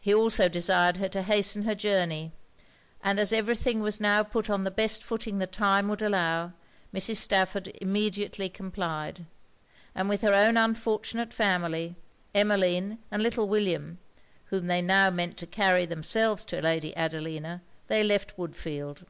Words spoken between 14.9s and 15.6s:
meant to